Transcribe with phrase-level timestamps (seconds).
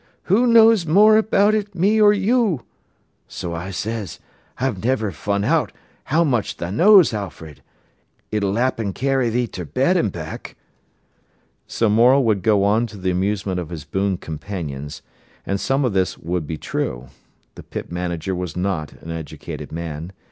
[0.23, 2.63] Who knows more about it, me or you?'
[3.27, 4.17] So I says,
[4.57, 5.71] 'I've niver fun out
[6.05, 7.61] how much tha' knows, Alfred.
[8.31, 10.55] It'll 'appen carry thee ter bed an' back.'"
[11.67, 15.03] So Morel would go on to the amusement of his boon companions.
[15.45, 17.09] And some of this would be true.
[17.53, 20.13] The pit manager was not an educated man.